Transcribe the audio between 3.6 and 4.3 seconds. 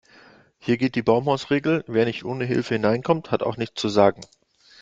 zu sagen.